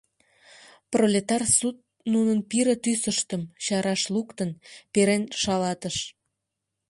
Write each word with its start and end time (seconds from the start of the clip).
Пролетар 0.91 1.43
суд 1.57 1.77
нунын 2.13 2.39
пире 2.49 2.75
тӱсыштым, 2.83 3.41
чараш 3.63 4.01
луктын, 4.13 4.49
перен 4.93 5.23
шалатыш. 5.41 5.97